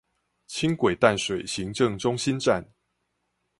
[0.49, 2.65] 輕軌淡水行政中心站